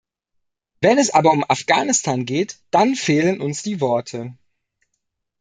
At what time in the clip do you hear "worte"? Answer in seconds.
3.81-4.35